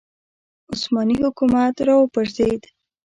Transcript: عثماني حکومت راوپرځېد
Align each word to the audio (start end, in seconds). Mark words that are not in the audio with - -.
عثماني 0.71 1.15
حکومت 1.23 1.75
راوپرځېد 1.87 2.61